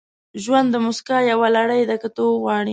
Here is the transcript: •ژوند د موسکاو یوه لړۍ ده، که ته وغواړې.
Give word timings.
•ژوند 0.43 0.67
د 0.71 0.75
موسکاو 0.85 1.27
یوه 1.31 1.47
لړۍ 1.57 1.81
ده، 1.89 1.95
که 2.01 2.07
ته 2.15 2.21
وغواړې. 2.27 2.69